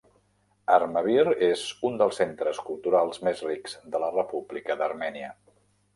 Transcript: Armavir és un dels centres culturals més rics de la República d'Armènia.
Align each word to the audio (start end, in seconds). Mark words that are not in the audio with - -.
Armavir 0.75 1.25
és 1.47 1.65
un 1.89 1.99
dels 2.03 2.17
centres 2.21 2.63
culturals 2.71 3.23
més 3.29 3.47
rics 3.49 3.77
de 3.97 4.03
la 4.05 4.13
República 4.17 4.79
d'Armènia. 4.81 5.31